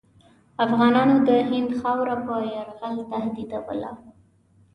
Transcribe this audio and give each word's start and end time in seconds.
افغانانو 0.65 1.15
د 1.27 1.29
هند 1.51 1.71
خاوره 1.79 2.15
په 2.25 2.35
یرغل 2.53 2.95
تهدیدوله. 3.11 3.91